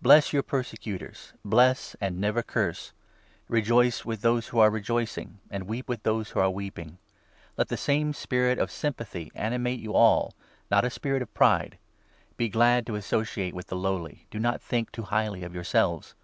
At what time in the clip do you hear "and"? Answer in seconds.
2.00-2.14, 5.50-5.64